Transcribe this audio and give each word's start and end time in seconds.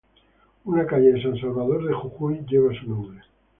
Una 0.65 0.87
calle 0.87 1.13
de 1.13 1.21
San 1.21 1.37
Salvador 1.39 1.85
de 1.87 1.93
Jujuy 1.93 2.43
lleva 2.49 2.73
su 2.73 2.89
nombre. 2.89 3.21